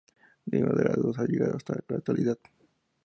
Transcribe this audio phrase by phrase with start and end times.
[0.47, 2.39] Ninguna de las dos ha llegado hasta la actualidad.